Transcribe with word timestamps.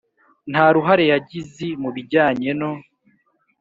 Ntaruhare 0.51 1.03
yagizi 1.11 1.67
mu 1.81 1.89
bijyanye 1.95 2.49
no 2.59 2.71